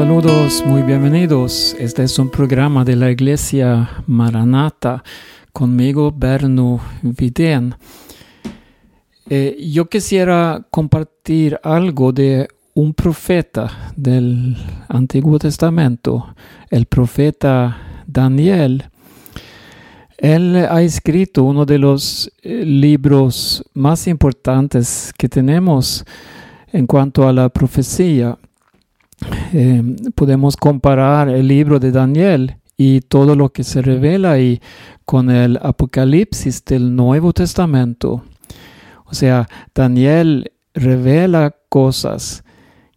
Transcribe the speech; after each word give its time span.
Saludos, 0.00 0.64
muy 0.64 0.80
bienvenidos. 0.82 1.76
Este 1.78 2.04
es 2.04 2.18
un 2.18 2.30
programa 2.30 2.86
de 2.86 2.96
la 2.96 3.10
Iglesia 3.10 4.02
Maranata 4.06 5.04
conmigo, 5.52 6.10
Berno 6.10 6.80
Vidén. 7.02 7.74
Eh, 9.28 9.58
yo 9.70 9.90
quisiera 9.90 10.66
compartir 10.70 11.60
algo 11.62 12.12
de 12.12 12.48
un 12.72 12.94
profeta 12.94 13.92
del 13.94 14.56
Antiguo 14.88 15.38
Testamento, 15.38 16.34
el 16.70 16.86
profeta 16.86 17.76
Daniel. 18.06 18.84
Él 20.16 20.56
ha 20.56 20.80
escrito 20.80 21.44
uno 21.44 21.66
de 21.66 21.76
los 21.76 22.32
eh, 22.40 22.64
libros 22.64 23.62
más 23.74 24.06
importantes 24.06 25.12
que 25.18 25.28
tenemos 25.28 26.06
en 26.72 26.86
cuanto 26.86 27.28
a 27.28 27.34
la 27.34 27.50
profecía. 27.50 28.38
Eh, 29.52 29.82
podemos 30.14 30.56
comparar 30.56 31.28
el 31.28 31.48
libro 31.48 31.78
de 31.78 31.92
Daniel 31.92 32.56
y 32.76 33.00
todo 33.02 33.36
lo 33.36 33.50
que 33.50 33.64
se 33.64 33.82
revela 33.82 34.32
ahí 34.32 34.60
con 35.04 35.30
el 35.30 35.58
Apocalipsis 35.62 36.64
del 36.64 36.94
Nuevo 36.94 37.32
Testamento. 37.32 38.22
O 39.04 39.14
sea, 39.14 39.48
Daniel 39.74 40.52
revela 40.72 41.54
cosas 41.68 42.44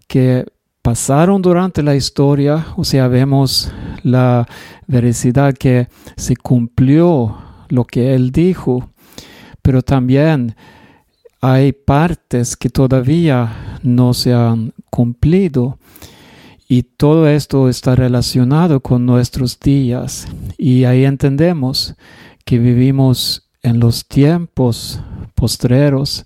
que 0.08 0.46
pasaron 0.82 1.42
durante 1.42 1.82
la 1.82 1.96
historia, 1.96 2.68
o 2.76 2.84
sea, 2.84 3.08
vemos 3.08 3.72
la 4.04 4.48
veracidad 4.86 5.54
que 5.54 5.88
se 6.16 6.36
cumplió 6.36 7.38
lo 7.70 7.86
que 7.86 8.14
él 8.14 8.32
dijo, 8.32 8.92
pero 9.62 9.82
también 9.82 10.56
hay 11.42 11.72
partes 11.72 12.56
que 12.56 12.70
todavía 12.70 13.80
no 13.82 14.14
se 14.14 14.34
han 14.34 14.74
cumplido. 14.90 15.78
Y 16.76 16.82
todo 16.82 17.28
esto 17.28 17.70
está 17.70 17.96
relacionado 17.96 18.80
con 18.80 19.06
nuestros 19.06 19.60
días. 19.60 20.28
Y 20.58 20.86
ahí 20.86 21.06
entendemos 21.06 21.94
que 22.46 22.58
vivimos 22.58 23.48
en 23.62 23.80
los 23.80 24.08
tiempos 24.08 25.00
postreros, 25.36 26.26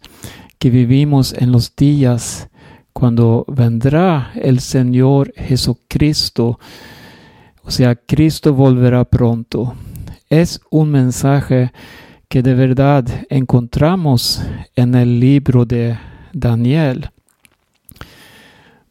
que 0.58 0.70
vivimos 0.70 1.34
en 1.34 1.52
los 1.52 1.76
días 1.76 2.48
cuando 2.94 3.44
vendrá 3.50 4.32
el 4.36 4.62
Señor 4.62 5.34
Jesucristo. 5.36 6.60
O 7.64 7.70
sea, 7.70 7.98
Cristo 7.98 8.54
volverá 8.54 9.04
pronto. 9.04 9.76
Es 10.30 10.62
un 10.70 10.92
mensaje 10.92 11.74
que 12.30 12.42
de 12.42 12.54
verdad 12.54 13.04
encontramos 13.30 14.42
en 14.78 14.96
el 14.96 15.20
libro 15.20 15.66
de 15.66 15.98
Daniel. 16.32 17.10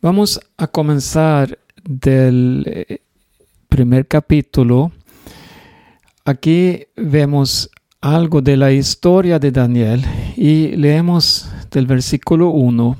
Vamos 0.06 0.38
a 0.56 0.68
comenzar 0.68 1.58
del 1.82 2.62
eh, 2.64 3.00
primer 3.68 4.06
capítulo. 4.06 4.92
Aquí 6.24 6.84
vemos 6.94 7.68
algo 8.00 8.40
de 8.40 8.56
la 8.56 8.70
historia 8.70 9.40
de 9.40 9.50
Daniel 9.50 10.04
y 10.36 10.76
leemos 10.76 11.50
del 11.72 11.88
versículo 11.88 12.50
1. 12.50 12.96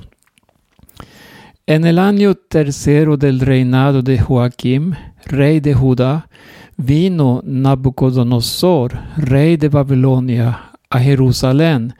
En 1.65 1.85
el 1.85 1.97
año 1.97 2.35
tercero 2.35 3.15
del 3.15 3.39
reinado 3.39 4.01
de 4.01 4.19
Joaquim, 4.19 4.91
rey 5.27 5.61
de 5.61 5.73
Judá, 5.73 6.27
vino 6.75 7.41
Nabucodonosor, 7.45 8.99
rey 9.15 9.55
de 9.55 9.69
Babilonia, 9.69 10.73
a 10.89 10.99
Jerusalén 10.99 11.95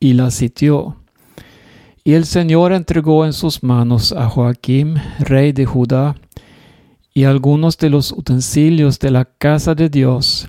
y 0.00 0.14
la 0.14 0.32
sitió. 0.32 0.96
Y 2.08 2.14
el 2.14 2.24
Señor 2.24 2.72
entregó 2.72 3.26
en 3.26 3.34
sus 3.34 3.62
manos 3.62 4.12
a 4.12 4.30
Joaquim, 4.30 4.94
rey 5.18 5.52
de 5.52 5.66
Judá, 5.66 6.14
y 7.12 7.24
algunos 7.24 7.76
de 7.76 7.90
los 7.90 8.12
utensilios 8.12 8.98
de 8.98 9.10
la 9.10 9.26
casa 9.26 9.74
de 9.74 9.90
Dios. 9.90 10.48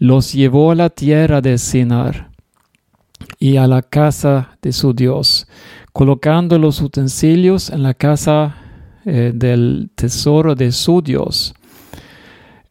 Los 0.00 0.32
llevó 0.32 0.72
a 0.72 0.74
la 0.74 0.90
tierra 0.90 1.40
de 1.40 1.56
Sinar 1.56 2.30
y 3.38 3.58
a 3.58 3.68
la 3.68 3.82
casa 3.82 4.58
de 4.60 4.72
su 4.72 4.92
Dios, 4.92 5.46
colocando 5.92 6.58
los 6.58 6.80
utensilios 6.80 7.70
en 7.70 7.84
la 7.84 7.94
casa 7.94 8.56
eh, 9.04 9.30
del 9.32 9.88
tesoro 9.94 10.56
de 10.56 10.72
su 10.72 11.00
Dios. 11.00 11.54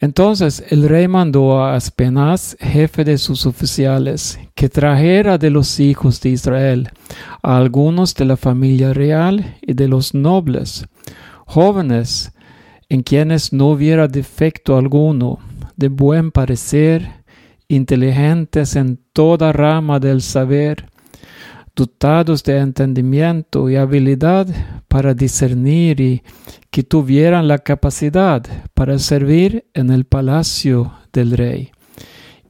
Entonces 0.01 0.63
el 0.69 0.89
rey 0.89 1.07
mandó 1.07 1.61
a 1.61 1.75
Aspenaz, 1.75 2.57
jefe 2.59 3.03
de 3.03 3.19
sus 3.19 3.45
oficiales, 3.45 4.39
que 4.55 4.67
trajera 4.67 5.37
de 5.37 5.51
los 5.51 5.79
hijos 5.79 6.19
de 6.21 6.31
Israel 6.31 6.89
a 7.43 7.57
algunos 7.57 8.15
de 8.15 8.25
la 8.25 8.35
familia 8.35 8.93
real 8.93 9.57
y 9.61 9.73
de 9.73 9.87
los 9.87 10.15
nobles, 10.15 10.87
jóvenes, 11.45 12.33
en 12.89 13.03
quienes 13.03 13.53
no 13.53 13.69
hubiera 13.69 14.07
defecto 14.07 14.75
alguno, 14.75 15.37
de 15.75 15.89
buen 15.89 16.31
parecer, 16.31 17.23
inteligentes 17.67 18.75
en 18.75 18.99
toda 19.13 19.53
rama 19.53 19.99
del 19.99 20.23
saber, 20.23 20.90
dotados 21.75 22.43
de 22.43 22.57
entendimiento 22.57 23.69
y 23.69 23.75
habilidad 23.75 24.47
para 24.87 25.13
discernir 25.13 26.01
y 26.01 26.23
que 26.69 26.83
tuvieran 26.83 27.47
la 27.47 27.59
capacidad 27.59 28.45
para 28.73 28.99
servir 28.99 29.65
en 29.73 29.89
el 29.89 30.05
palacio 30.05 30.93
del 31.13 31.31
rey. 31.31 31.71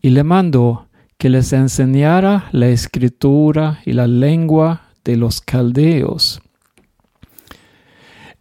Y 0.01 0.09
le 0.09 0.23
mandó 0.23 0.87
que 1.17 1.29
les 1.29 1.53
enseñara 1.53 2.49
la 2.51 2.69
escritura 2.69 3.79
y 3.85 3.93
la 3.93 4.07
lengua 4.07 4.87
de 5.03 5.17
los 5.17 5.41
caldeos. 5.41 6.41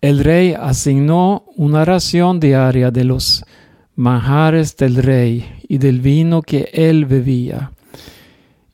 El 0.01 0.21
rey 0.21 0.55
asignó 0.59 1.45
una 1.57 1.85
ración 1.85 2.41
diaria 2.41 2.91
de 2.91 3.05
los 3.05 3.45
manjares 3.97 4.79
del 4.79 4.97
rey 4.97 5.47
y 5.69 5.77
del 5.77 6.01
vino 6.01 6.41
que 6.41 6.71
él 6.73 7.05
bebía, 7.05 7.73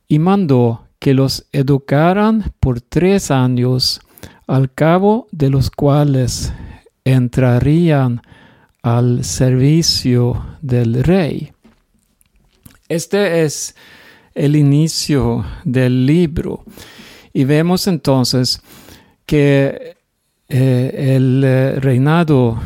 y 0.07 0.21
mandó 0.21 0.86
que 0.99 1.15
los 1.15 1.47
educaran 1.53 2.53
por 2.61 2.81
tres 2.81 3.31
años, 3.31 4.01
al 4.47 4.73
cabo 4.73 5.27
de 5.33 5.51
los 5.51 5.71
cuales 5.71 6.53
entrarían 7.05 8.23
al 8.83 9.25
servicio 9.25 10.47
del 10.61 11.03
rey. 11.03 11.53
Este 12.89 13.43
es 13.45 13.75
el 14.35 14.55
inicio 14.55 15.45
del 15.65 16.07
libro 16.07 16.65
y 17.33 17.45
vemos 17.45 17.87
entonces 17.87 18.63
que 19.27 19.97
eh, 20.49 21.15
el 21.17 21.43
eh, 21.45 21.81
reinado 21.81 22.61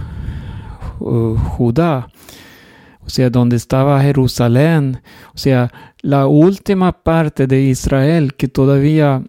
uh, 0.98 1.34
Judá, 1.36 2.08
o 3.04 3.08
sea, 3.08 3.30
donde 3.30 3.56
estaba 3.56 4.02
Jerusalén, 4.02 5.00
o 5.34 5.38
sea, 5.38 5.89
la 6.02 6.26
última 6.26 7.02
parte 7.02 7.46
de 7.46 7.62
Israel 7.62 8.34
que 8.34 8.48
todavía 8.48 9.22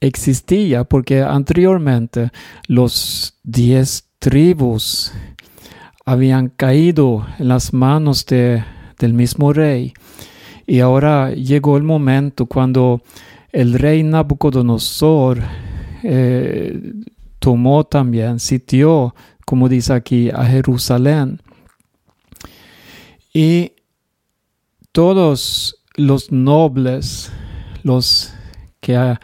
existía, 0.00 0.84
porque 0.84 1.22
anteriormente 1.22 2.30
los 2.66 3.38
diez 3.42 4.08
tribus 4.18 5.12
habían 6.04 6.48
caído 6.48 7.26
en 7.38 7.48
las 7.48 7.72
manos 7.72 8.26
de, 8.26 8.64
del 8.98 9.14
mismo 9.14 9.52
rey. 9.52 9.92
Y 10.66 10.80
ahora 10.80 11.32
llegó 11.32 11.76
el 11.76 11.82
momento 11.82 12.46
cuando 12.46 13.02
el 13.52 13.74
rey 13.74 14.02
Nabucodonosor 14.02 15.42
eh, 16.02 16.92
tomó 17.38 17.84
también, 17.84 18.40
sitió, 18.40 19.14
como 19.44 19.68
dice 19.68 19.92
aquí, 19.92 20.30
a 20.30 20.44
Jerusalén. 20.44 21.40
Y 23.32 23.72
todos 24.92 25.83
los 25.94 26.32
nobles, 26.32 27.30
los 27.82 28.32
que 28.80 29.16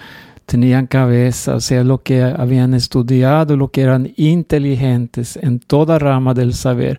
tenían 0.47 0.87
cabeza, 0.87 1.57
o 1.57 1.61
sea, 1.61 1.85
lo 1.85 2.03
que 2.03 2.23
habían 2.23 2.75
estudiado, 2.75 3.57
lo 3.57 3.69
que 3.69 3.83
eran 3.83 4.13
inteligentes 4.17 5.37
en 5.37 5.61
toda 5.61 5.99
rama 5.99 6.35
del 6.35 6.55
saber. 6.55 6.99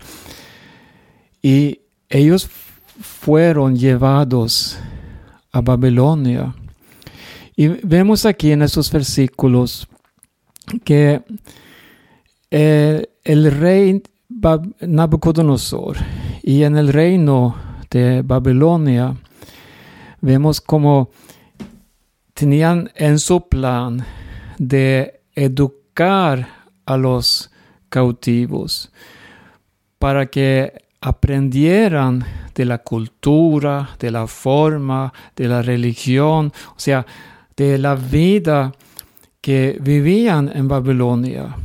Y 1.42 1.82
ellos 2.10 2.50
fueron 3.02 3.76
llevados 3.76 4.78
a 5.52 5.62
Babilonia. 5.62 6.56
Y 7.56 7.68
vemos 7.68 8.26
aquí 8.26 8.52
en 8.52 8.62
estos 8.62 8.92
versículos 8.92 9.88
que 10.84 11.22
eh, 12.52 13.06
el 13.24 13.52
rey 13.52 14.02
Nabucodonosor 14.82 15.98
y 16.42 16.64
en 16.64 16.78
el 16.78 16.88
reino 16.94 17.56
de 17.90 18.22
Babilonia 18.22 19.16
vemos 20.22 20.62
como 20.62 21.10
tenían 22.34 22.92
en 22.96 23.20
su 23.20 23.48
plan 23.48 24.06
de 24.58 25.22
educar 25.36 26.48
a 26.86 26.98
los 26.98 27.52
cautivos 27.90 28.92
para 30.00 30.26
que 30.28 30.74
aprendieran 31.02 32.24
de 32.54 32.66
la 32.66 32.80
cultura, 32.80 33.96
de 34.00 34.12
la 34.12 34.28
forma, 34.28 35.14
de 35.36 35.48
la 35.48 35.62
religión, 35.62 36.54
o 36.76 36.80
sea, 36.80 37.06
de 37.58 37.78
la 37.78 37.96
vida 37.96 38.72
que 39.42 39.78
vivían 39.82 40.52
en 40.54 40.68
Babilonia, 40.68 41.56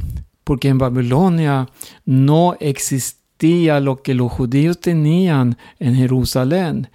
porque 0.44 0.68
en 0.68 0.78
Babilonia 0.78 1.68
no 2.04 2.56
existía 2.60 3.80
lo 3.80 3.96
que 3.96 4.14
los 4.14 4.32
judíos 4.32 4.80
tenían 4.80 5.56
en 5.78 5.94
Jerusalén. 5.94 6.88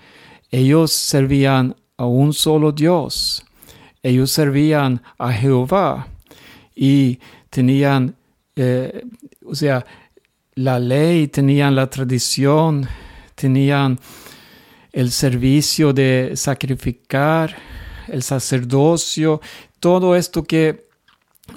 Ellos 0.51 0.91
servían 0.91 1.75
a 1.95 2.05
un 2.05 2.33
solo 2.33 2.73
Dios. 2.73 3.45
Ellos 4.03 4.31
servían 4.31 5.01
a 5.17 5.31
Jehová 5.31 6.07
y 6.75 7.19
tenían, 7.49 8.15
eh, 8.55 9.05
o 9.45 9.55
sea, 9.55 9.85
la 10.55 10.77
ley, 10.79 11.27
tenían 11.27 11.75
la 11.75 11.89
tradición, 11.89 12.87
tenían 13.35 13.97
el 14.91 15.11
servicio 15.11 15.93
de 15.93 16.33
sacrificar, 16.35 17.55
el 18.07 18.23
sacerdocio, 18.23 19.39
todo 19.79 20.15
esto 20.15 20.43
que 20.43 20.87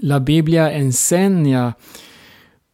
la 0.00 0.20
Biblia 0.20 0.73
enseña 0.73 1.76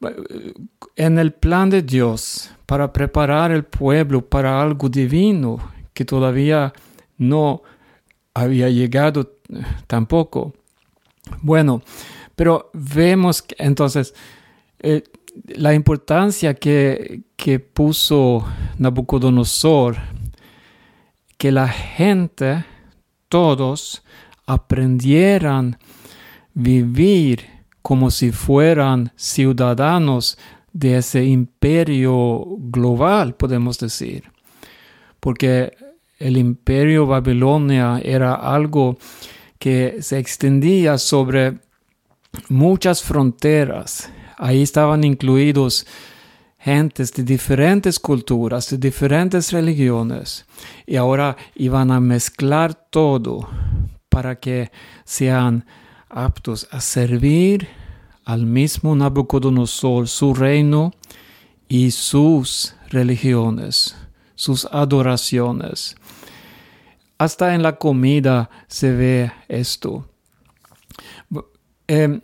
eh, 0.02 0.52
en 0.96 1.18
el 1.18 1.32
plan 1.32 1.70
de 1.70 1.82
Dios 1.82 2.50
para 2.66 2.92
preparar 2.92 3.52
el 3.52 3.64
pueblo 3.64 4.28
para 4.28 4.60
algo 4.60 4.88
divino 4.88 5.79
que 6.00 6.06
todavía 6.06 6.72
no 7.18 7.62
había 8.32 8.70
llegado 8.70 9.36
tampoco. 9.86 10.54
Bueno, 11.42 11.82
pero 12.34 12.70
vemos 12.72 13.44
entonces 13.58 14.14
eh, 14.78 15.02
la 15.44 15.74
importancia 15.74 16.54
que, 16.54 17.24
que 17.36 17.58
puso 17.60 18.46
Nabucodonosor, 18.78 19.98
que 21.36 21.52
la 21.52 21.68
gente, 21.68 22.64
todos, 23.28 24.02
aprendieran 24.46 25.76
vivir 26.54 27.44
como 27.82 28.10
si 28.10 28.32
fueran 28.32 29.12
ciudadanos 29.16 30.38
de 30.72 30.96
ese 30.96 31.26
imperio 31.26 32.42
global, 32.58 33.34
podemos 33.34 33.78
decir. 33.78 34.24
Porque 35.20 35.76
el 36.20 36.36
imperio 36.36 37.06
Babilonia 37.06 38.00
era 38.04 38.34
algo 38.34 38.98
que 39.58 39.96
se 40.00 40.18
extendía 40.18 40.98
sobre 40.98 41.58
muchas 42.48 43.02
fronteras. 43.02 44.10
Ahí 44.36 44.62
estaban 44.62 45.02
incluidos 45.02 45.86
gentes 46.58 47.12
de 47.12 47.22
diferentes 47.22 47.98
culturas, 47.98 48.68
de 48.70 48.76
diferentes 48.76 49.50
religiones, 49.50 50.44
y 50.86 50.96
ahora 50.96 51.36
iban 51.54 51.90
a 51.90 52.00
mezclar 52.00 52.74
todo 52.90 53.48
para 54.10 54.38
que 54.38 54.70
sean 55.04 55.64
aptos 56.10 56.68
a 56.70 56.80
servir 56.80 57.66
al 58.24 58.44
mismo 58.44 58.94
Nabucodonosor, 58.94 60.06
su 60.06 60.34
reino 60.34 60.92
y 61.68 61.92
sus 61.92 62.74
religiones, 62.90 63.96
sus 64.40 64.64
adoraciones. 64.64 65.96
Hasta 67.18 67.54
en 67.54 67.62
la 67.62 67.76
comida 67.76 68.48
se 68.68 68.90
ve 68.90 69.32
esto. 69.48 70.08
Eh, 71.86 72.20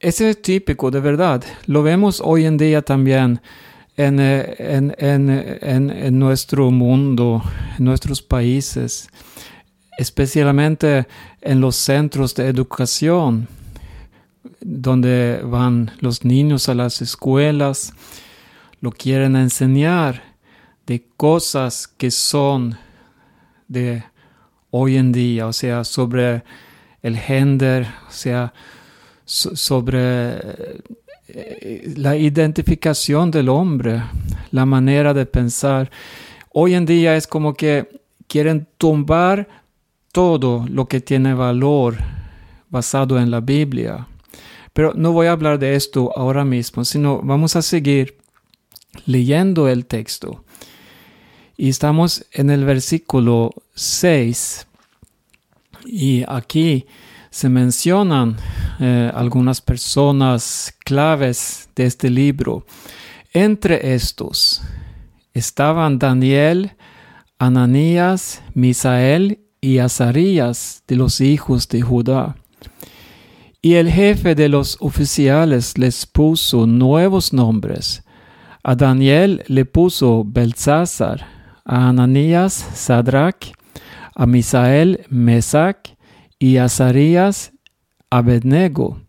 es 0.00 0.42
típico, 0.42 0.90
de 0.90 0.98
verdad. 0.98 1.44
Lo 1.66 1.84
vemos 1.84 2.20
hoy 2.24 2.44
en 2.46 2.56
día 2.56 2.82
también 2.82 3.40
en, 3.96 4.18
eh, 4.18 4.56
en, 4.58 4.96
en, 4.98 5.90
en 5.90 6.18
nuestro 6.18 6.72
mundo, 6.72 7.40
en 7.78 7.84
nuestros 7.84 8.20
países 8.20 9.08
especialmente 9.98 11.06
en 11.42 11.60
los 11.60 11.76
centros 11.76 12.34
de 12.34 12.48
educación, 12.48 13.48
donde 14.62 15.42
van 15.44 15.90
los 16.00 16.24
niños 16.24 16.70
a 16.70 16.74
las 16.74 17.02
escuelas, 17.02 17.92
lo 18.80 18.92
quieren 18.92 19.36
enseñar 19.36 20.29
de 20.90 21.06
cosas 21.16 21.86
que 21.86 22.10
son 22.10 22.76
de 23.68 24.02
hoy 24.72 24.96
en 24.96 25.12
día, 25.12 25.46
o 25.46 25.52
sea, 25.52 25.84
sobre 25.84 26.42
el 27.00 27.16
gender, 27.16 27.86
o 28.08 28.10
sea, 28.10 28.52
sobre 29.24 30.34
eh, 31.28 31.94
la 31.96 32.16
identificación 32.16 33.30
del 33.30 33.50
hombre, 33.50 34.02
la 34.50 34.66
manera 34.66 35.14
de 35.14 35.26
pensar. 35.26 35.92
Hoy 36.52 36.74
en 36.74 36.86
día 36.86 37.14
es 37.14 37.28
como 37.28 37.54
que 37.54 38.00
quieren 38.26 38.66
tumbar 38.76 39.46
todo 40.10 40.66
lo 40.68 40.88
que 40.88 41.00
tiene 41.00 41.34
valor 41.34 41.98
basado 42.68 43.16
en 43.20 43.30
la 43.30 43.40
Biblia. 43.40 44.08
Pero 44.72 44.92
no 44.96 45.12
voy 45.12 45.28
a 45.28 45.32
hablar 45.32 45.60
de 45.60 45.76
esto 45.76 46.10
ahora 46.16 46.44
mismo, 46.44 46.84
sino 46.84 47.20
vamos 47.22 47.54
a 47.54 47.62
seguir 47.62 48.18
leyendo 49.06 49.68
el 49.68 49.86
texto. 49.86 50.44
Y 51.62 51.68
estamos 51.68 52.24
en 52.32 52.48
el 52.48 52.64
versículo 52.64 53.52
6. 53.74 54.66
Y 55.84 56.24
aquí 56.26 56.86
se 57.28 57.50
mencionan 57.50 58.38
eh, 58.80 59.12
algunas 59.14 59.60
personas 59.60 60.74
claves 60.82 61.68
de 61.76 61.84
este 61.84 62.08
libro. 62.08 62.64
Entre 63.34 63.92
estos 63.92 64.62
estaban 65.34 65.98
Daniel, 65.98 66.76
Ananías, 67.38 68.40
Misael 68.54 69.40
y 69.60 69.80
Azarías 69.80 70.82
de 70.88 70.96
los 70.96 71.20
hijos 71.20 71.68
de 71.68 71.82
Judá. 71.82 72.36
Y 73.60 73.74
el 73.74 73.90
jefe 73.90 74.34
de 74.34 74.48
los 74.48 74.78
oficiales 74.80 75.76
les 75.76 76.06
puso 76.06 76.66
nuevos 76.66 77.34
nombres. 77.34 78.02
A 78.62 78.74
Daniel 78.74 79.44
le 79.46 79.66
puso 79.66 80.24
Belsázar, 80.24 81.39
a 81.64 81.88
Ananías 81.88 82.52
Sadrach, 82.52 83.52
a 84.14 84.26
Misael 84.26 85.06
Mesac 85.08 85.96
y 86.38 86.56
a 86.56 86.64
Azarías 86.64 87.52
Abednego. 88.10 89.00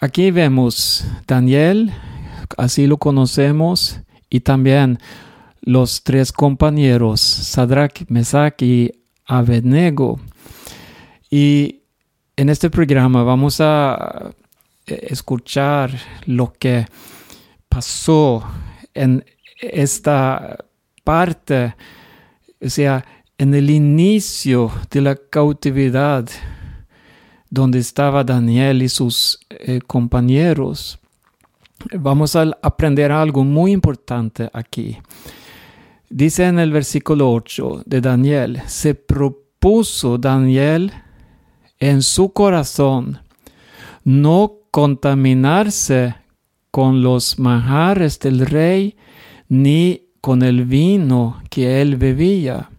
Aquí 0.00 0.30
vemos 0.30 1.06
Daniel, 1.26 1.92
así 2.58 2.86
lo 2.86 2.98
conocemos, 2.98 4.00
y 4.28 4.40
también 4.40 4.98
los 5.60 6.02
tres 6.02 6.32
compañeros, 6.32 7.20
Sadrach, 7.20 8.04
Mesach 8.08 8.60
y 8.62 8.90
Abednego. 9.26 10.20
Y 11.30 11.82
en 12.36 12.48
este 12.48 12.68
programa 12.70 13.22
vamos 13.22 13.60
a 13.60 14.32
eh, 14.86 15.06
escuchar 15.10 15.92
lo 16.26 16.52
que 16.52 16.86
pasó 17.68 18.42
en 18.94 19.24
esta 19.62 20.58
parte, 21.04 21.74
o 22.60 22.68
sea, 22.68 23.04
en 23.38 23.54
el 23.54 23.70
inicio 23.70 24.70
de 24.90 25.00
la 25.00 25.16
cautividad 25.16 26.28
donde 27.48 27.78
estaba 27.78 28.24
Daniel 28.24 28.82
y 28.82 28.88
sus 28.88 29.38
eh, 29.50 29.80
compañeros. 29.86 30.98
Vamos 31.98 32.34
a 32.36 32.50
aprender 32.62 33.12
algo 33.12 33.44
muy 33.44 33.72
importante 33.72 34.48
aquí. 34.52 34.98
Dice 36.08 36.44
en 36.44 36.58
el 36.58 36.72
versículo 36.72 37.32
8 37.32 37.82
de 37.84 38.00
Daniel, 38.00 38.62
se 38.66 38.94
propuso 38.94 40.18
Daniel 40.18 40.92
en 41.78 42.02
su 42.02 42.32
corazón 42.32 43.20
no 44.04 44.54
contaminarse 44.70 46.14
con 46.70 47.02
los 47.02 47.38
manjares 47.38 48.18
del 48.18 48.46
rey 48.46 48.96
ni 49.48 50.02
con 50.20 50.42
el 50.42 50.64
vino 50.64 51.42
que 51.50 51.80
él 51.80 51.96
bebía. 51.96 52.70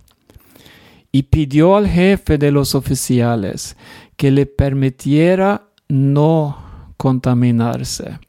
Y 1.11 1.23
pidió 1.23 1.75
al 1.75 1.87
jefe 1.87 2.37
de 2.37 2.51
los 2.51 2.73
oficiales 2.73 3.75
que 4.17 4.31
le 4.31 4.45
permitiera 4.45 5.67
no 5.87 6.57
contaminarse. 6.97 8.19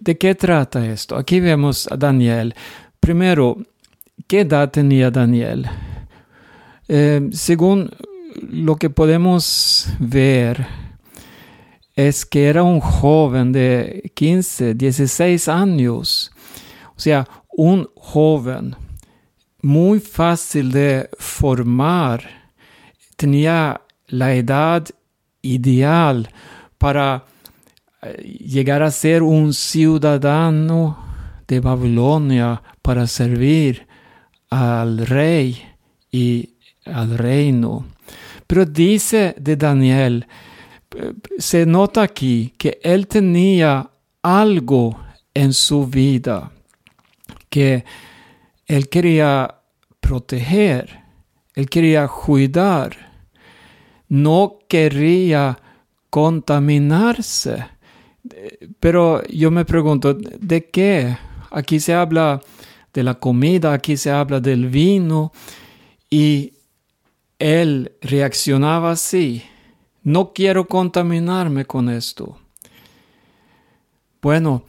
¿De 0.00 0.16
qué 0.16 0.34
trata 0.34 0.86
esto? 0.86 1.16
Aquí 1.16 1.40
vemos 1.40 1.90
a 1.90 1.96
Daniel 1.96 2.54
Primero, 3.04 3.58
¿qué 4.26 4.40
edad 4.40 4.70
tenía 4.70 5.10
Daniel? 5.10 5.68
Eh, 6.88 7.28
según 7.32 7.90
lo 8.48 8.76
que 8.76 8.88
podemos 8.88 9.88
ver, 9.98 10.66
es 11.94 12.24
que 12.24 12.46
era 12.46 12.62
un 12.62 12.80
joven 12.80 13.52
de 13.52 14.10
15, 14.14 14.72
16 14.72 15.48
años. 15.48 16.32
O 16.96 17.00
sea, 17.00 17.26
un 17.56 17.88
joven 17.96 18.76
muy 19.62 20.00
fácil 20.00 20.70
de 20.70 21.08
formar. 21.18 22.52
Tenía 23.16 23.80
la 24.08 24.34
edad 24.34 24.86
ideal 25.42 26.28
para 26.78 27.24
eh, 28.02 28.22
llegar 28.22 28.82
a 28.82 28.90
ser 28.90 29.22
un 29.22 29.52
ciudadano 29.54 30.98
de 31.48 31.60
Babilonia 31.60 32.62
para 32.82 33.06
servir 33.06 33.86
al 34.50 35.06
rey 35.06 35.62
y 36.10 36.50
al 36.84 37.16
reino. 37.16 37.86
Pero 38.46 38.64
dice 38.66 39.34
de 39.38 39.56
Daniel, 39.56 40.26
se 41.38 41.66
nota 41.66 42.02
aquí 42.02 42.54
que 42.58 42.78
él 42.82 43.06
tenía 43.08 43.90
algo 44.22 45.00
en 45.32 45.52
su 45.52 45.86
vida 45.86 46.52
que 47.54 47.84
él 48.66 48.88
quería 48.88 49.60
proteger, 50.00 51.04
él 51.54 51.70
quería 51.70 52.08
cuidar, 52.08 53.12
no 54.08 54.58
quería 54.68 55.60
contaminarse. 56.10 57.64
Pero 58.80 59.22
yo 59.28 59.52
me 59.52 59.64
pregunto, 59.64 60.14
¿de 60.14 60.68
qué? 60.68 61.16
Aquí 61.52 61.78
se 61.78 61.94
habla 61.94 62.40
de 62.92 63.04
la 63.04 63.14
comida, 63.20 63.72
aquí 63.72 63.96
se 63.96 64.10
habla 64.10 64.40
del 64.40 64.66
vino 64.66 65.30
y 66.10 66.54
él 67.38 67.92
reaccionaba 68.00 68.90
así. 68.90 69.44
No 70.02 70.32
quiero 70.32 70.66
contaminarme 70.66 71.66
con 71.66 71.88
esto. 71.88 72.36
Bueno, 74.20 74.64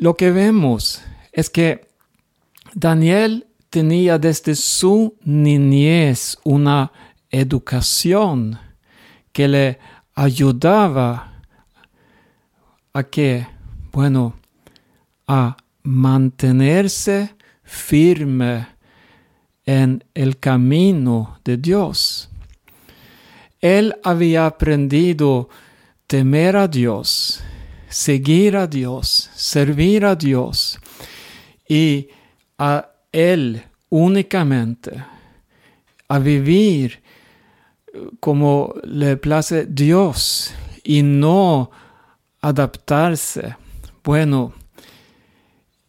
lo 0.00 0.16
que 0.16 0.32
vemos 0.32 1.04
es 1.38 1.50
que 1.50 1.86
Daniel 2.74 3.46
tenía 3.70 4.18
desde 4.18 4.56
su 4.56 5.16
niñez 5.22 6.36
una 6.42 6.90
educación 7.30 8.58
que 9.30 9.46
le 9.46 9.78
ayudaba 10.16 11.44
a 12.92 13.04
que, 13.04 13.46
bueno, 13.92 14.34
a 15.28 15.56
mantenerse 15.84 17.36
firme 17.62 18.66
en 19.64 20.02
el 20.14 20.40
camino 20.40 21.38
de 21.44 21.56
Dios. 21.56 22.30
Él 23.60 23.94
había 24.02 24.46
aprendido 24.46 25.48
temer 26.08 26.56
a 26.56 26.66
Dios, 26.66 27.44
seguir 27.88 28.56
a 28.56 28.66
Dios, 28.66 29.30
servir 29.36 30.04
a 30.04 30.16
Dios 30.16 30.67
y 31.68 32.08
a 32.58 32.88
Él 33.12 33.62
únicamente, 33.90 35.04
a 36.08 36.18
vivir 36.18 37.02
como 38.20 38.74
le 38.84 39.16
place 39.16 39.66
Dios 39.66 40.54
y 40.82 41.02
no 41.02 41.70
adaptarse. 42.40 43.56
Bueno, 44.02 44.54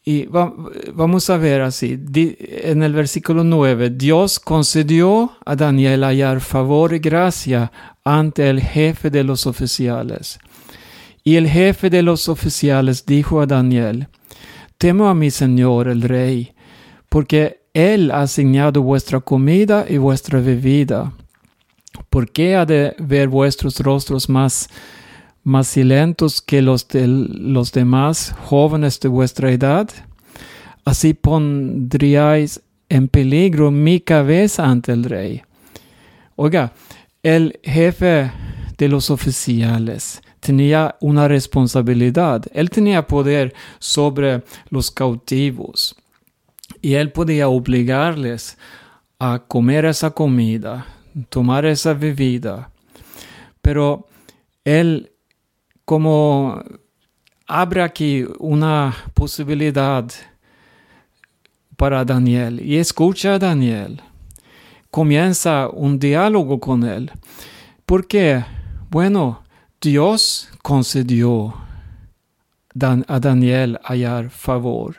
y 0.04 0.26
vamos 0.26 1.30
a 1.30 1.38
ver 1.38 1.62
así, 1.62 2.00
en 2.14 2.84
el 2.84 2.94
versículo 2.94 3.44
9, 3.44 3.92
Dios 3.92 4.40
concedió 4.40 5.38
a 5.46 5.56
Daniel 5.56 6.04
hallar 6.04 6.42
favor 6.42 6.94
y 6.94 7.00
gracia 7.00 7.72
ante 8.04 8.50
el 8.50 8.60
jefe 8.60 9.10
de 9.10 9.24
los 9.24 9.46
oficiales. 9.46 10.40
Y 11.24 11.36
el 11.36 11.48
jefe 11.48 11.90
de 11.90 12.02
los 12.02 12.28
oficiales 12.28 13.06
dijo 13.06 13.40
a 13.40 13.46
Daniel, 13.46 14.08
Temo 14.80 15.10
a 15.10 15.14
mi 15.14 15.30
señor 15.30 15.90
el 15.90 16.02
rey, 16.02 16.54
porque 17.10 17.64
él 17.74 18.12
ha 18.12 18.22
asignado 18.22 18.82
vuestra 18.82 19.20
comida 19.20 19.86
y 19.90 19.98
vuestra 19.98 20.40
bebida. 20.40 21.12
¿Por 22.10 22.32
qué 22.32 22.56
ha 22.56 22.66
de 22.66 22.96
ver 22.98 23.28
vuestros 23.28 23.78
rostros 23.82 24.30
más, 24.30 24.70
más 25.44 25.68
silentos 25.68 26.42
que 26.42 26.62
los 26.62 26.88
de 26.88 27.08
los 27.10 27.74
demás 27.74 28.34
jóvenes 28.46 29.02
de 29.02 29.10
vuestra 29.10 29.52
edad? 29.52 29.90
Así 30.86 31.14
pondríais 31.14 32.62
en 32.88 33.10
peligro 33.10 33.72
mi 33.72 34.00
cabeza 34.00 34.66
ante 34.66 34.94
el 34.94 35.04
rey. 35.04 35.42
Oiga, 36.38 36.72
el 37.22 37.60
jefe 37.64 38.32
de 38.78 38.88
los 38.88 39.10
oficiales 39.10 40.22
tenía 40.40 40.96
una 41.00 41.28
responsabilidad. 41.28 42.44
Él 42.54 42.70
tenía 42.70 43.08
poder 43.08 43.54
sobre 43.80 44.44
los 44.70 44.92
cautivos 44.92 45.96
y 46.82 46.94
él 46.94 47.12
podía 47.12 47.50
obligarles 47.50 48.58
a 49.20 49.44
comer 49.48 49.86
esa 49.86 50.12
comida, 50.12 50.86
tomar 51.30 51.66
esa 51.66 51.94
bebida. 51.94 52.72
Pero 53.62 54.08
él 54.64 55.12
como 55.86 56.62
abre 57.48 57.82
aquí 57.82 58.24
una 58.38 58.96
posibilidad 59.14 60.06
para 61.76 62.06
Daniel 62.06 62.62
y 62.62 62.78
escucha 62.78 63.34
a 63.34 63.40
Daniel. 63.40 64.02
Comienza 64.92 65.70
un 65.70 65.98
diálogo 65.98 66.60
con 66.60 66.84
él. 66.84 67.12
¿Por 67.86 68.08
qué? 68.08 68.44
Bueno, 68.90 69.42
Dios 69.82 70.50
concedió 70.62 71.56
a 73.08 73.20
Daniel 73.20 73.80
hallar 73.84 74.30
favor. 74.30 74.98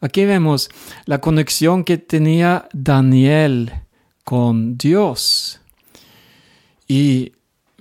Aquí 0.00 0.24
vemos 0.24 0.68
la 1.06 1.20
conexión 1.20 1.84
que 1.84 1.96
tenía 1.96 2.68
Daniel 2.72 3.72
con 4.24 4.76
Dios. 4.76 5.60
Y 6.86 7.32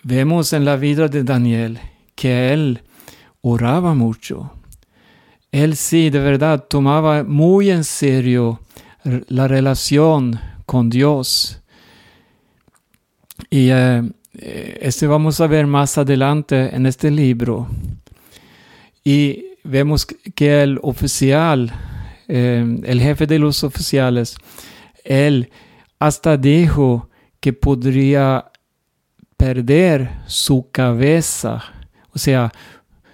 vemos 0.03 0.53
en 0.53 0.63
la 0.63 0.77
vida 0.77 1.07
de 1.07 1.23
Daniel 1.23 1.79
que 2.15 2.53
él 2.53 2.83
oraba 3.41 3.93
mucho. 3.93 4.53
Él 5.51 5.75
sí, 5.75 6.09
de 6.09 6.19
verdad, 6.19 6.65
tomaba 6.69 7.23
muy 7.23 7.71
en 7.71 7.83
serio 7.83 8.61
la 9.03 9.47
relación 9.47 10.39
con 10.65 10.89
Dios. 10.89 11.61
Y 13.49 13.69
eh, 13.71 14.03
este 14.41 15.07
vamos 15.07 15.39
a 15.39 15.47
ver 15.47 15.67
más 15.67 15.97
adelante 15.97 16.75
en 16.75 16.85
este 16.85 17.11
libro. 17.11 17.67
Y 19.03 19.45
vemos 19.63 20.05
que 20.05 20.63
el 20.63 20.79
oficial, 20.81 21.71
eh, 22.27 22.79
el 22.83 23.01
jefe 23.01 23.27
de 23.27 23.39
los 23.39 23.63
oficiales, 23.63 24.35
él 25.03 25.49
hasta 25.99 26.37
dijo 26.37 27.09
que 27.39 27.53
podría 27.53 28.51
perder 29.37 30.11
su 30.27 30.69
cabeza, 30.71 31.63
o 32.13 32.19
sea, 32.19 32.51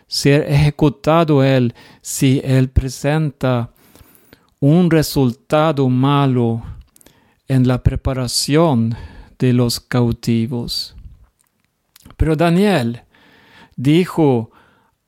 ser 0.08 0.46
ejecutado 0.50 1.44
él 1.44 1.74
si 2.02 2.42
él 2.44 2.70
presenta 2.70 3.72
un 4.60 4.90
resultado 4.90 5.88
malo 5.90 6.64
en 7.48 7.68
la 7.68 7.82
preparación 7.84 8.96
de 9.40 9.54
los 9.54 9.80
cautivos. 9.80 10.97
Pero 12.18 12.36
Daniel 12.36 13.04
dijo 13.76 14.52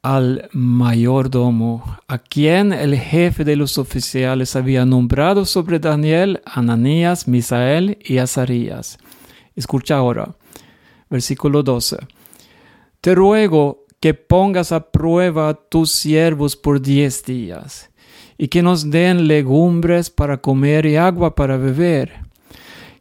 al 0.01 0.50
mayordomo, 0.54 1.98
a 2.08 2.20
quien 2.20 2.72
el 2.72 2.96
jefe 2.96 3.44
de 3.44 3.58
los 3.58 3.78
oficiales 3.78 4.56
había 4.56 4.86
nombrado 4.86 5.44
sobre 5.44 5.80
Daniel, 5.80 6.42
Ananías, 6.46 7.28
Misael 7.28 7.98
y 8.06 8.20
Azarías. 8.20 8.98
Escucha 9.56 9.98
ahora, 9.98 10.36
versículo 11.10 11.63
12. 11.63 11.98
Te 13.01 13.13
ruego 13.13 13.86
que 14.00 14.13
pongas 14.13 14.72
a 14.72 14.92
prueba 14.92 15.50
a 15.50 15.54
tus 15.54 15.92
siervos 15.92 16.56
por 16.56 16.82
diez 16.82 17.25
días, 17.25 17.89
y 18.38 18.48
que 18.48 18.62
nos 18.62 18.89
den 18.89 19.28
legumbres 19.28 20.10
para 20.10 20.38
comer 20.38 20.86
y 20.86 20.96
agua 20.96 21.36
para 21.36 21.58
beber. 21.58 22.28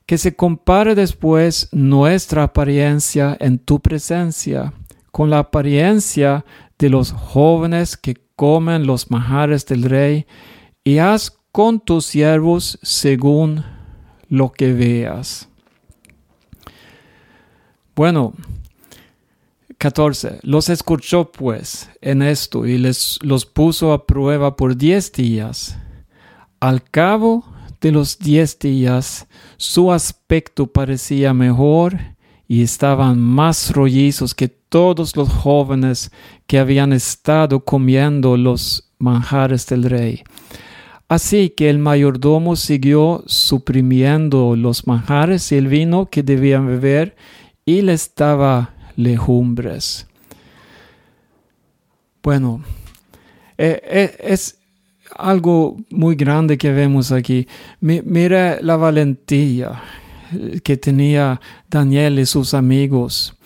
Que 0.09 0.17
se 0.17 0.35
compare 0.35 0.95
después 0.95 1.69
nuestra 1.71 2.45
apariencia 2.45 3.37
en 3.38 3.59
tu 3.59 3.79
presencia 3.79 4.73
con 5.11 5.31
la 5.31 5.41
apariencia 5.41 6.45
de 6.79 6.88
los 6.88 7.12
jóvenes 7.12 7.97
que 7.97 8.17
comen 8.37 8.87
los 8.87 9.11
majares 9.11 9.67
del 9.67 9.83
rey, 9.83 10.27
y 10.85 10.99
haz 10.99 11.37
con 11.50 11.81
tus 11.81 12.07
siervos 12.07 12.79
según 12.83 13.65
lo 14.29 14.53
que 14.53 14.73
veas. 14.73 15.49
Bueno, 17.97 18.33
14. 19.79 20.38
Los 20.43 20.69
escuchó 20.69 21.33
pues 21.33 21.91
en 22.00 22.23
esto 22.23 22.65
y 22.65 22.79
les 22.79 23.19
los 23.23 23.45
puso 23.45 23.93
a 23.93 24.07
prueba 24.07 24.55
por 24.57 24.77
diez 24.77 25.11
días. 25.11 25.77
Al 26.61 26.83
cabo 26.83 27.45
de 27.80 27.92
los 27.92 28.18
diez 28.18 28.58
días, 28.58 29.26
su 29.56 29.92
aspecto 29.92 30.66
parecía 30.66 31.32
mejor 31.32 31.99
y 32.47 32.62
estaban 32.62 33.20
más 33.20 33.73
rollizos 33.73 34.35
que 34.35 34.49
todos 34.49 35.16
los 35.16 35.28
jóvenes 35.28 36.11
que 36.47 36.58
habían 36.58 36.92
estado 36.92 37.64
comiendo 37.64 38.37
los 38.37 38.90
manjares 38.99 39.66
del 39.66 39.85
rey. 39.85 40.23
Así 41.08 41.50
que 41.50 41.70
el 41.70 41.78
mayordomo 41.78 42.54
siguió 42.56 43.23
suprimiendo 43.26 44.56
los 44.56 44.87
manjares 44.87 45.50
y 45.52 45.56
el 45.56 45.68
vino 45.68 46.06
que 46.06 46.23
debían 46.23 46.66
beber 46.66 47.16
y 47.64 47.80
les 47.80 48.14
daba 48.14 48.75
legumbres. 48.97 50.06
Bueno, 52.23 52.62
eh, 53.56 53.80
eh, 53.85 54.16
es 54.20 54.58
algo 55.17 55.77
muy 55.91 56.15
grande 56.17 56.59
que 56.59 56.73
vemos 56.73 57.12
aquí. 57.12 57.47
mira 57.81 58.59
la 58.61 58.77
valentía 58.77 59.83
que 60.62 60.77
tenía 60.77 61.41
Daniel 61.71 62.19
y 62.19 62.27
sus 62.27 62.53
amigos 62.55 63.38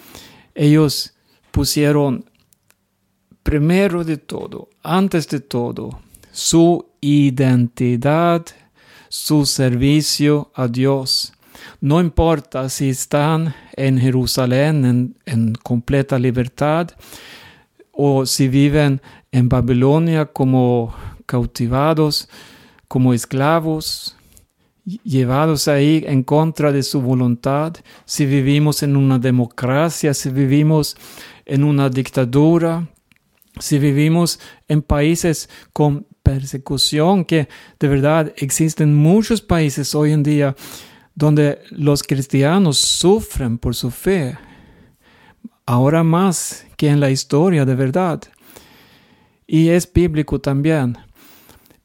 ellos 0.54 1.14
pusieron 1.50 2.25
primero 3.42 4.04
de 4.04 4.16
todo, 4.16 4.69
antes 4.83 5.28
de 5.28 5.40
todo, 5.40 6.00
su 6.31 6.87
identidad, 7.00 8.45
su 9.09 9.47
servicio 9.47 10.50
a 10.54 10.69
Dios. 10.69 11.33
No 11.81 12.00
importa 12.00 12.69
si 12.69 12.90
están 12.90 13.54
en 13.76 13.99
Jerusalén 13.99 14.85
en, 14.85 15.16
en, 15.26 15.54
completa 15.54 16.19
libertad 16.19 16.90
o 17.92 18.26
si 18.26 18.49
viven 18.49 19.00
en 19.31 19.49
Babilonia 19.49 20.26
como 20.26 20.95
cautivados, 21.32 22.28
como 22.88 23.14
esclavos, 23.14 24.14
llevados 25.02 25.66
ahí 25.66 26.04
en 26.06 26.22
contra 26.24 26.72
de 26.72 26.82
su 26.82 27.00
voluntad, 27.00 27.72
si 28.04 28.26
vivimos 28.26 28.82
en 28.82 28.96
una 28.96 29.18
democracia, 29.18 30.12
si 30.12 30.28
vivimos 30.28 30.94
en 31.46 31.64
una 31.64 31.88
dictadura, 31.88 32.86
si 33.58 33.78
vivimos 33.78 34.40
en 34.68 34.82
países 34.82 35.48
con 35.72 36.06
persecución, 36.22 37.24
que 37.24 37.48
de 37.80 37.88
verdad 37.88 38.34
existen 38.36 38.94
muchos 38.94 39.40
países 39.40 39.94
hoy 39.94 40.12
en 40.12 40.22
día 40.22 40.54
donde 41.14 41.60
los 41.70 42.02
cristianos 42.02 42.76
sufren 42.76 43.56
por 43.56 43.74
su 43.74 43.90
fe, 43.90 44.36
ahora 45.64 46.04
más 46.04 46.66
que 46.76 46.88
en 46.88 47.00
la 47.00 47.10
historia 47.10 47.64
de 47.64 47.74
verdad. 47.74 48.20
Y 49.46 49.70
es 49.70 49.90
bíblico 49.90 50.38
también. 50.38 50.98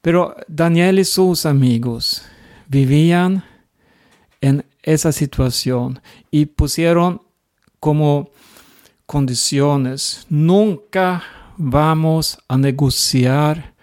Pero 0.08 0.34
Daniel 0.48 1.00
y 1.00 1.04
sus 1.04 1.44
amigos 1.44 2.22
vivían 2.66 3.44
en 4.40 4.64
esa 4.82 5.12
situación 5.12 6.00
y 6.30 6.46
pusieron 6.46 7.20
como 7.78 8.30
condiciones, 9.04 10.24
nunca 10.30 11.22
vamos 11.58 12.38
a 12.48 12.56
negociar 12.56 13.74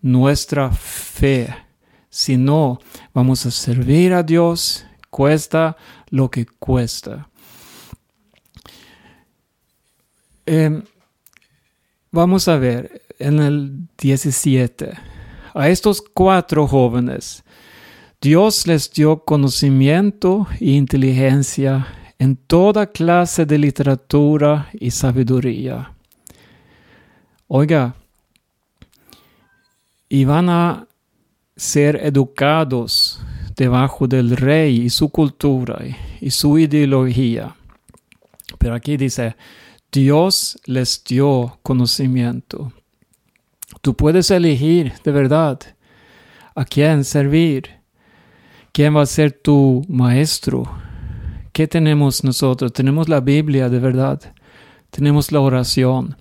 nuestra 0.00 0.70
fe, 0.70 1.52
sino 2.08 2.78
vamos 3.12 3.44
a 3.44 3.50
servir 3.50 4.12
a 4.12 4.22
Dios, 4.22 4.86
cuesta 5.10 5.76
lo 6.10 6.30
que 6.30 6.46
cuesta. 6.46 7.28
Eh, 10.46 10.80
vamos 12.12 12.46
a 12.46 12.56
ver 12.56 13.02
en 13.18 13.40
el 13.40 13.88
17 13.98 15.10
a 15.54 15.68
estos 15.68 16.02
cuatro 16.02 16.66
jóvenes. 16.66 17.44
Dios 18.20 18.66
les 18.66 18.90
dio 18.90 19.24
conocimiento 19.24 20.46
e 20.60 20.72
inteligencia 20.72 21.86
en 22.18 22.36
toda 22.36 22.86
clase 22.86 23.44
de 23.44 23.58
literatura 23.58 24.68
y 24.72 24.90
sabiduría. 24.92 25.92
Oiga, 27.48 27.94
iban 30.08 30.48
a 30.48 30.86
ser 31.56 31.96
educados 31.96 33.20
debajo 33.56 34.06
del 34.06 34.36
rey 34.36 34.82
y 34.82 34.90
su 34.90 35.08
cultura 35.08 35.78
y 36.20 36.30
su 36.30 36.58
ideología. 36.58 37.56
Pero 38.58 38.74
aquí 38.74 38.96
dice, 38.96 39.36
Dios 39.90 40.58
les 40.64 41.02
dio 41.04 41.58
conocimiento. 41.62 42.72
Tú 43.82 43.96
puedes 43.96 44.30
elegir 44.30 44.92
de 45.02 45.10
verdad 45.10 45.58
a 46.54 46.64
quién 46.64 47.02
servir, 47.02 47.68
quién 48.70 48.94
va 48.94 49.02
a 49.02 49.06
ser 49.06 49.32
tu 49.32 49.84
maestro. 49.88 50.62
¿Qué 51.52 51.66
tenemos 51.66 52.22
nosotros? 52.22 52.72
Tenemos 52.72 53.08
la 53.08 53.18
Biblia 53.18 53.68
de 53.68 53.80
verdad, 53.80 54.20
tenemos 54.90 55.32
la 55.32 55.40
oración, 55.40 56.16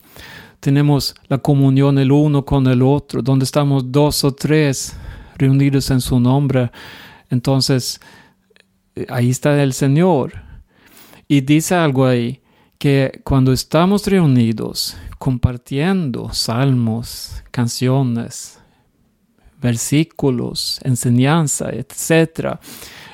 tenemos 0.59 1.13
la 1.27 1.37
comunión 1.37 1.99
el 1.99 2.11
uno 2.11 2.43
con 2.43 2.65
el 2.65 2.81
otro, 2.81 3.21
donde 3.21 3.45
estamos 3.45 3.91
dos 3.91 4.23
o 4.23 4.33
tres 4.33 4.97
reunidos 5.37 5.91
en 5.91 6.01
su 6.01 6.19
nombre. 6.19 6.71
Entonces, 7.29 8.01
eh, 8.95 9.05
ahí 9.07 9.29
está 9.29 9.61
el 9.61 9.73
Señor. 9.73 10.33
Y 11.27 11.41
dice 11.41 11.75
algo 11.75 12.07
ahí, 12.07 12.41
que 12.79 13.21
cuando 13.23 13.53
estamos 13.53 14.07
reunidos 14.07 14.97
compartiendo 15.21 16.33
salmos, 16.33 17.43
canciones, 17.51 18.59
versículos, 19.61 20.79
enseñanza, 20.83 21.69
etc., 21.69 22.57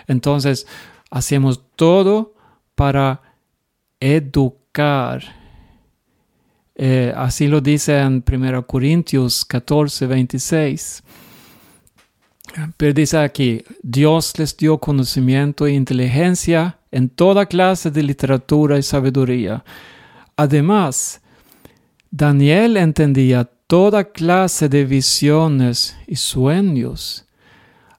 entonces 0.07 0.65
hacemos 1.11 1.61
todo 1.75 2.33
para 2.75 3.21
educar. 3.99 5.21
Eh, 6.75 7.11
así 7.13 7.45
lo 7.49 7.59
dice 7.59 7.99
en 7.99 8.23
1 8.25 8.65
Corintios 8.65 9.43
14, 9.43 10.07
26. 10.07 11.03
Pero 12.77 12.93
dice 12.93 13.17
aquí, 13.17 13.61
Dios 13.83 14.39
les 14.39 14.55
dio 14.55 14.77
conocimiento 14.77 15.67
e 15.67 15.73
inteligencia 15.73 16.79
en 16.89 17.09
toda 17.09 17.45
clase 17.47 17.91
de 17.91 18.01
literatura 18.01 18.77
y 18.77 18.83
sabiduría. 18.83 19.65
Además, 20.37 21.19
Daniel 22.11 22.77
entendía 22.77 23.49
toda 23.67 24.05
clase 24.05 24.69
de 24.69 24.85
visiones 24.85 25.97
y 26.07 26.15
sueños. 26.15 27.25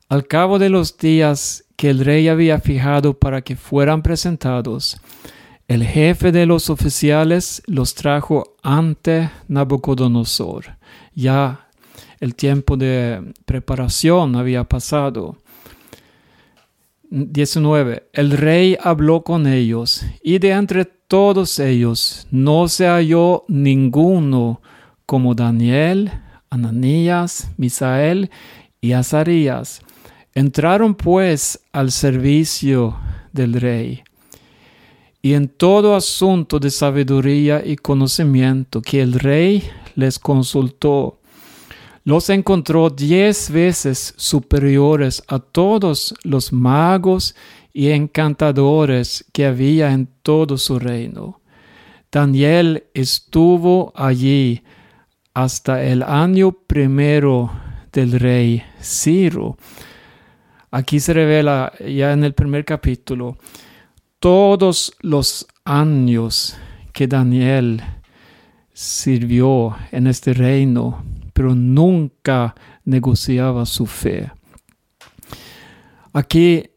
Al 0.09 0.27
cabo 0.27 0.59
de 0.59 0.71
los 0.71 0.97
días 0.97 1.64
que 1.77 1.90
el 1.90 2.05
rey 2.05 2.29
había 2.29 2.59
fijado 2.59 3.18
para 3.18 3.42
que 3.42 3.55
fueran 3.55 4.03
presentados, 4.03 4.99
el 5.68 5.85
jefe 5.85 6.33
de 6.33 6.47
los 6.47 6.71
oficiales 6.71 7.62
los 7.66 7.94
trajo 7.94 8.57
ante 8.62 9.31
Nabucodonosor. 9.49 10.79
Ya 11.14 11.68
el 12.21 12.35
tiempo 12.35 12.79
de 12.79 13.35
preparación 13.44 14.35
había 14.35 14.64
pasado. 14.64 15.37
19. 17.11 18.09
El 18.12 18.31
rey 18.31 18.77
habló 18.83 19.23
con 19.23 19.47
ellos, 19.47 20.05
y 20.23 20.38
de 20.38 20.51
entre 20.51 20.98
todos 21.09 21.59
ellos 21.59 22.27
no 22.31 22.68
se 22.68 22.87
halló 22.87 23.44
ninguno 23.49 24.61
como 25.07 25.35
Daniel, 25.35 26.12
Ananías, 26.51 27.51
Misael 27.57 28.31
y 28.83 28.92
Azarías. 28.92 29.81
Entraron 30.35 30.94
pues 30.94 31.61
al 31.73 31.90
servicio 31.92 32.97
del 33.33 33.55
rey. 33.55 34.03
Y 35.23 35.33
en 35.33 35.49
todo 35.49 35.97
asunto 35.97 36.61
de 36.61 36.71
sabiduría 36.71 37.62
y 37.64 37.77
conocimiento 37.77 38.83
que 38.83 39.01
el 39.01 39.14
rey 39.14 39.64
les 39.94 40.18
consultó, 40.18 41.18
los 42.05 42.29
encontró 42.31 42.90
diez 42.90 43.51
veces 43.51 44.14
superiores 44.16 45.23
a 45.27 45.38
todos 45.38 46.14
los 46.23 46.53
magos 46.53 47.35
y 47.79 47.93
encantadores 47.93 49.25
que 49.33 49.47
había 49.47 49.93
en 49.93 50.09
todo 50.25 50.59
su 50.59 50.81
reino. 50.81 51.41
Daniel 52.11 52.88
estuvo 52.93 53.93
allí 53.95 54.64
hasta 55.33 55.85
el 55.85 56.03
año 56.03 56.51
primero 56.51 57.53
del 57.93 58.19
rey 58.19 58.64
Ciro. 58.83 59.59
Aquí 60.73 60.99
se 60.99 61.12
revela 61.12 61.73
ya 61.79 62.12
en 62.12 62.25
el 62.25 62.35
primer 62.35 62.64
capítulo 62.64 63.38
todos 64.19 64.93
los 64.99 65.47
años 65.64 66.57
que 66.93 67.07
Daniel 67.07 67.81
sirvió 68.73 69.77
en 69.93 70.09
este 70.09 70.35
reino 70.35 71.05
pero 71.33 71.55
nunca 71.55 72.57
negociaba 72.85 73.64
su 73.67 73.87
fe. 73.87 74.33
Aquí 76.12 76.71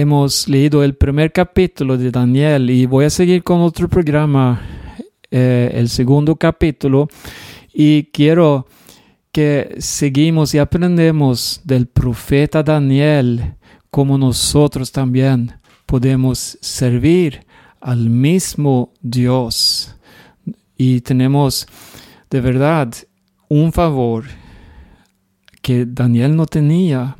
hemos 0.00 0.48
leído 0.48 0.82
el 0.82 0.94
primer 0.94 1.32
capítulo 1.32 1.96
de 1.96 2.10
Daniel 2.10 2.68
y 2.70 2.86
voy 2.86 3.04
a 3.04 3.10
seguir 3.10 3.42
con 3.42 3.60
otro 3.60 3.88
programa, 3.88 4.60
eh, 5.30 5.70
el 5.74 5.88
segundo 5.88 6.36
capítulo, 6.36 7.08
y 7.72 8.04
quiero 8.04 8.66
que 9.30 9.76
seguimos 9.78 10.54
y 10.54 10.58
aprendemos 10.58 11.60
del 11.64 11.86
profeta 11.86 12.62
Daniel 12.62 13.54
como 13.90 14.18
nosotros 14.18 14.90
también 14.90 15.52
podemos 15.86 16.58
servir 16.60 17.46
al 17.80 18.10
mismo 18.10 18.92
Dios. 19.00 19.94
Y 20.76 21.00
tenemos 21.02 21.66
de 22.30 22.40
verdad 22.40 22.92
un 23.48 23.72
favor 23.72 24.24
que 25.62 25.86
Daniel 25.86 26.34
no 26.34 26.46
tenía. 26.46 27.16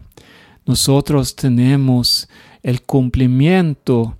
Nosotros 0.67 1.37
tenemos 1.37 2.29
el 2.64 2.83
cumplimiento 2.83 4.16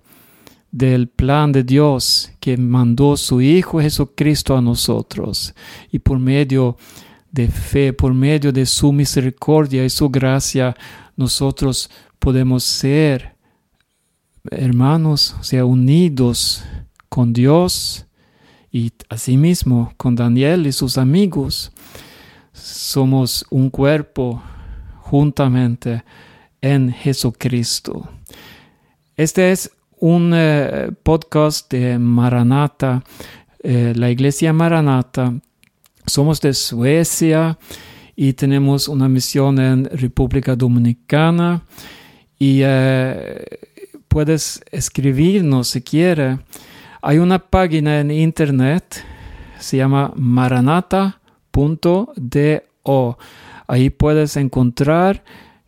del 0.70 1.09
plan 1.09 1.50
de 1.50 1.64
Dios 1.64 2.30
que 2.38 2.57
mandó 2.57 3.16
su 3.16 3.40
Hijo 3.40 3.80
Jesucristo 3.80 4.57
a 4.57 4.61
nosotros. 4.61 5.54
Y 5.90 5.98
por 5.98 6.18
medio 6.18 6.76
de 7.33 7.48
fe, 7.48 7.92
por 7.92 8.12
medio 8.12 8.52
de 8.52 8.66
su 8.66 8.92
misericordia 8.92 9.85
y 9.85 9.90
su 9.90 10.11
gracia, 10.11 10.76
nosotros 11.16 11.90
podemos 12.18 12.64
ser 12.64 13.35
hermanos, 14.50 15.35
o 15.40 15.42
sea, 15.42 15.64
unidos 15.64 16.64
con 17.09 17.33
Dios 17.33 18.07
Y 18.70 18.92
asimismo, 19.09 19.94
con 19.96 20.16
Daniel 20.16 20.66
y 20.66 20.72
sus 20.72 20.98
amigos, 20.98 21.72
somos 22.52 23.46
un 23.48 23.70
cuerpo 23.70 24.42
juntamente 25.02 26.02
en 26.64 26.90
Jesucristo. 26.90 28.09
Este 29.18 29.53
es 29.53 29.70
un 29.98 30.33
eh, 30.35 30.90
podcast 31.03 31.70
de 31.70 31.98
Maranata, 31.98 33.05
eh, 33.62 33.92
la 33.94 34.11
iglesia 34.11 34.55
Maranata. 34.55 35.35
Somos 36.07 36.40
de 36.40 36.55
Suecia 36.55 37.59
y 38.16 38.33
tenemos 38.33 38.88
una 38.88 39.11
misión 39.11 39.59
en 39.59 39.85
República 39.85 40.57
Dominicana 40.57 41.64
y 42.38 42.61
eh, 42.62 43.44
puedes 44.09 44.64
escribirnos 44.70 45.68
si 45.68 45.83
quieres. 45.83 46.38
Hay 47.03 47.18
una 47.18 47.40
página 47.40 48.00
en 48.00 48.11
internet, 48.11 49.05
se 49.59 49.77
llama 49.77 50.14
maranata.do. 50.16 51.18
Ahí 53.66 53.90
puedes 53.90 54.37
encontrar 54.38 55.22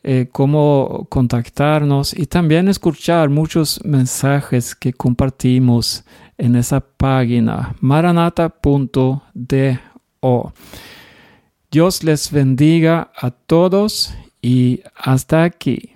eh, 0.08 0.28
cómo 0.30 1.08
contactarnos 1.10 2.16
y 2.16 2.26
también 2.26 2.68
escuchar 2.68 3.28
muchos 3.28 3.84
mensajes 3.84 4.76
que 4.76 4.92
compartimos 4.92 6.04
en 6.38 6.54
esa 6.54 6.78
página 6.78 7.74
maranata.do. 7.80 9.22
Dios 11.72 12.04
les 12.04 12.30
bendiga 12.30 13.10
a 13.16 13.32
todos 13.32 14.14
y 14.40 14.80
hasta 14.94 15.42
aquí. 15.42 15.95